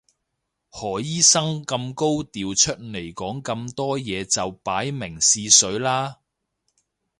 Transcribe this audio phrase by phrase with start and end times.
[0.71, 6.17] 何醫生咁高調出嚟講咁多嘢就擺明試水啦